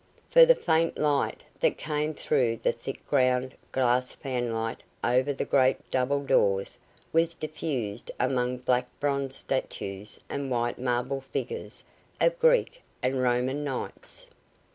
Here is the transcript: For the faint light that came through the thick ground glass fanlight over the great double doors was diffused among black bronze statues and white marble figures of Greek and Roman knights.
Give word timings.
For 0.31 0.47
the 0.47 0.55
faint 0.55 0.97
light 0.97 1.43
that 1.59 1.77
came 1.77 2.15
through 2.15 2.61
the 2.63 2.71
thick 2.71 3.05
ground 3.05 3.53
glass 3.71 4.13
fanlight 4.15 4.79
over 5.03 5.31
the 5.31 5.45
great 5.45 5.91
double 5.91 6.23
doors 6.23 6.79
was 7.13 7.35
diffused 7.35 8.09
among 8.19 8.57
black 8.57 8.87
bronze 8.99 9.35
statues 9.35 10.19
and 10.27 10.49
white 10.49 10.79
marble 10.79 11.21
figures 11.31 11.83
of 12.19 12.39
Greek 12.39 12.81
and 13.03 13.21
Roman 13.21 13.63
knights. 13.63 14.25